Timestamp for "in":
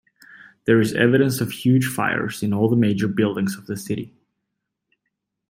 2.41-2.55